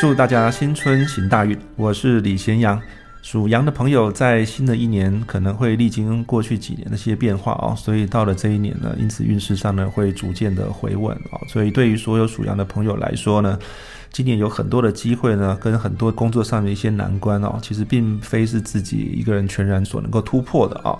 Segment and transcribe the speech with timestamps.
[0.00, 1.58] 祝大家新春行大运！
[1.74, 2.80] 我是李贤阳。
[3.20, 11.40] 属羊的朋友在新的一年可能会历经过去几年的一些变化哦，所以到了这一年呢，因此运势上呢会逐渐的回稳哦。
[11.48, 13.58] 所以对于所有属羊的朋友来说呢，
[14.12, 20.96] 今年有很多的机会呢，跟很多工作上的一些难关哦，其实并非是自己一个人全然所能够突破的啊。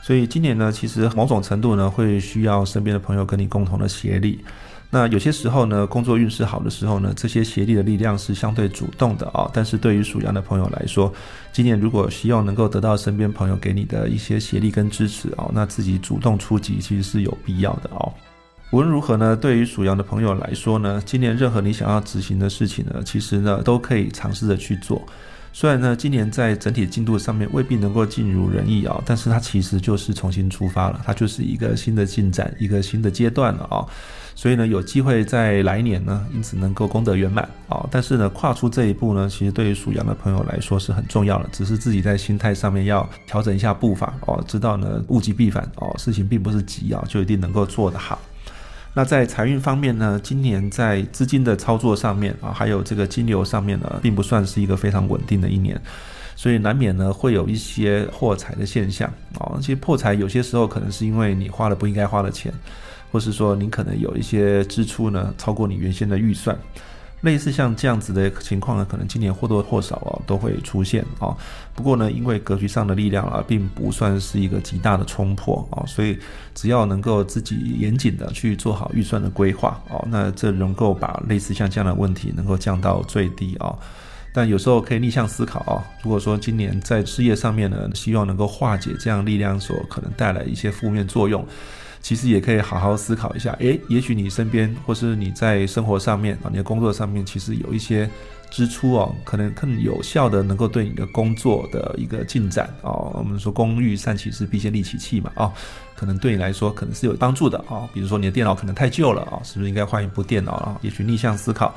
[0.00, 4.40] 所以今年呢，其实某种程度呢，会需要身边的朋友跟你共同的协力。
[4.90, 9.50] 那有些时候呢，工作运势好的时候呢，这些协力的力量是相对主动的啊。
[9.52, 11.12] 但是对于属羊的朋友来说，
[11.52, 18.10] 今年如果希望能够得到身边朋友给你的一些协力跟支持哦，那自己主动出击其实是有必要的哦。
[18.70, 25.02] 无论如何呢，对于属羊的朋友来说呢，今年任何你想要执行的事情呢，其实呢都可以尝试着去做。
[25.52, 33.84] 虽然呢，今年在整体进度上面未必能够尽如人意啊，但是它其实就是重新出发了，它就是一个新的进展，一个新的阶段了啊。
[34.38, 37.84] 所以呢，有机会在来年呢，因此能够功德圆满啊。
[37.90, 48.16] 但是呢，跨出这一步呢，其实对于属羊的朋友来说是很重要的，只是自己在心态上面要调整一下步伐哦，知道呢物极必反哦，事情并不是急啊，就一定能够做得好。
[48.94, 55.76] 那在财运方面呢，今年在资金的操作上面啊，还有这个金流上面呢，并不算是一个非常稳定的一年，
[56.36, 59.58] 所以难免呢会有一些破财的现象啊。
[59.58, 62.54] 其实破财有些时候可能是因为你花了不应该花的钱。
[63.10, 66.56] 或是说，您可能有一些支出呢，超过你原先的预算，
[67.22, 71.36] 类似像这样子的情况呢，可能今年或多或少啊都会出现啊。
[71.74, 76.18] 不过呢，因为格局上的力量啊，并不算是一个极大的冲破啊，所以
[76.54, 83.74] 只要能够自己严谨的去做好预算的规划哦，那这能够把类似像这样的问题能够降到最低啊。
[84.32, 91.46] 但有时候可以逆向思考啊，如果说今年在事业上面呢，希望能够化解这样力量所可能带来一些负面作用。
[92.00, 98.08] 其实也可以好好思考一下，诶，也许你身边或是你在生活上面啊，你的工作上面，其实有一些
[98.50, 105.52] 支出哦，可能更有效的能够对你的工作的一个进展哦，我们说工欲善其事，必先利其器嘛，哦，
[105.96, 107.88] 可能对你来说可能是有帮助的啊。
[107.92, 110.78] 比如说你的电脑可能太旧了啊，是不是应该换一部电脑啊？
[110.82, 111.74] 也许逆向思考，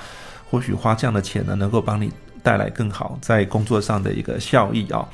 [0.51, 2.11] 或许花这样的钱呢，能够帮你
[2.43, 5.07] 带来更好在工作上的一个效益啊。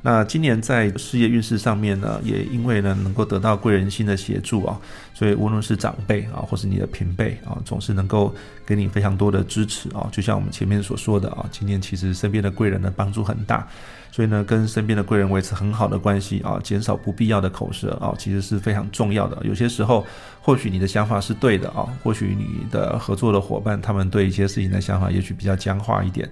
[0.00, 4.78] 那今年在事业运势上面呢，也因为呢能够得到贵人心的协助啊，
[5.12, 8.32] 所以无论是长辈啊，或是你的平辈啊，总是能够
[8.64, 10.08] 给你非常多的支持啊。
[10.12, 13.66] 就像我们前面所说的啊，今年其实身边的贵人的帮助很大，
[14.12, 19.36] 所以呢，跟身边的贵人维持很好的关系啊，减少不必要的口舌啊，其实是非常重要的。
[19.44, 20.06] 有些时候，
[20.40, 26.30] 或许你的想法是对的啊，或许你的合作的伙伴他们对一些事情的想法也许比较僵化一点。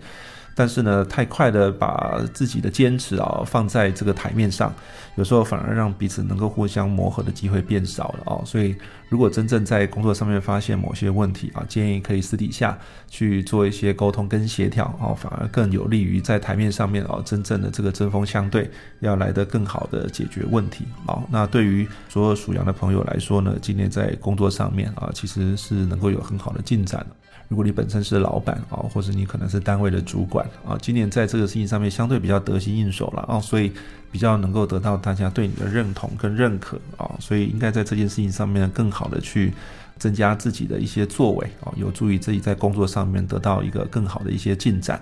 [0.58, 4.74] 但是呢，太快的把自己的坚持啊放在这个台面上，
[5.16, 8.40] 有时候反而让彼此能够互相磨合的机会变少了啊。
[8.42, 8.74] 所以，
[9.10, 21.22] 如果真正在工作上面发现某些问题啊，建议可以私底下去做一些沟通跟协调啊，反而更有利于在台面上面啊真正的这个针锋相对，要来得更好的解决问题哦。
[21.30, 27.06] 那对于所有属羊的朋友来说呢，今年在工作上面啊，其实是能够有很好的进展。
[27.48, 33.72] 如果你本身是老板啊，或者你可能是单位的主管啊，今年在这个事情上面相对比较得心应手了啊，所以
[34.10, 39.52] 比较能够得到大家对你的认同跟认可啊，所以应该在这件事情上面更好的去
[39.98, 45.00] 增加自己的一些作为啊，有助于自己在工作上面得到一个更好的一些进展。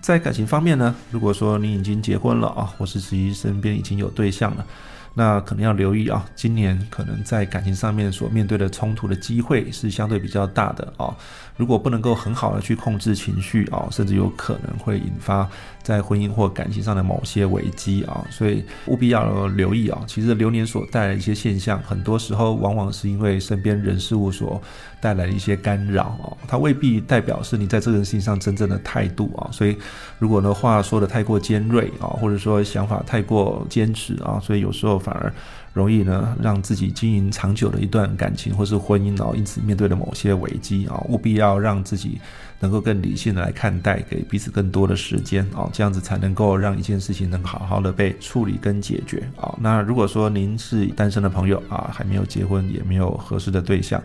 [0.00, 4.66] 在感情方面呢，如果说你已经结婚了啊，或是实际身边已经有对象了。
[5.16, 11.14] 那可能要留意啊，今年可能在感情上面所面对的冲突的机会是相对比较大的啊。
[11.56, 15.48] 如果不能够很好的去控制情绪啊，甚至有可能会引发
[15.84, 18.26] 在婚姻或感情上的某些危机啊。
[18.28, 20.02] 所以务必要留意啊。
[20.08, 24.60] 其实流年所带来一些现象，很多时候往往是因为身边人事物所
[25.00, 29.46] 带来的一些干扰啊，它未必代表是你在这件事情上真正的态度啊。
[29.52, 29.76] 所以
[30.18, 35.00] 如果呢话说的太过尖锐啊，或者说想法太过坚持啊，所以有时候。
[35.04, 35.32] 反而
[35.74, 42.18] 容易呢，让自己经营长久的一段感情或是婚姻哦，因此面对了某些危机啊，务必要让自己
[42.60, 49.54] 能够更理性的来看待，给彼此更多的时间哦，这样子才能够让一件事情能好好的被处理跟解决啊。
[49.60, 54.02] 那如果说您是单身的朋友啊，还没有结婚，也没有合适的对象。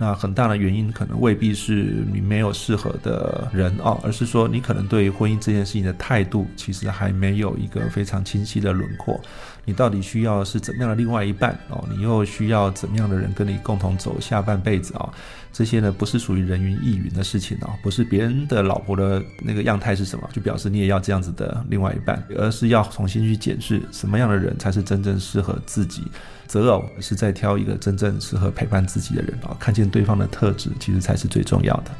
[0.00, 9.20] 那很大的原因可能未必是你没有适合的人哦，而是说你可能对于婚姻这件事情的态度其实还没有一个非常清晰的轮廓。
[9.64, 11.84] 你到底需要是怎么样的另外一半哦？
[11.90, 15.12] 你又需要怎么样的人跟你共同走下半辈子啊？
[15.52, 26.04] 这些呢不是属于人云亦云的事情哦，不是别人的老婆的那个样态是什么，就表示你也要这样子的另外一半，而是要重新去检视什么样的人才是真正适合自己。
[26.46, 31.90] 择偶是在挑一个真正适合陪伴自己的人啊，看见对方的特质，其实才是最重要的。